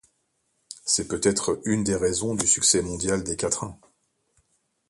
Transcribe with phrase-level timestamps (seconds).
[0.83, 3.77] C'est peut-être une des raisons du succès mondial des quatrains.